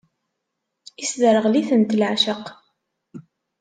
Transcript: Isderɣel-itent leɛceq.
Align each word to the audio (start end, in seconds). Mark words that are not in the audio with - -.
Isderɣel-itent 1.03 1.95
leɛceq. 1.99 2.43